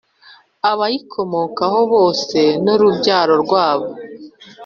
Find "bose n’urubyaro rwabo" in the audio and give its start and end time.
1.93-3.87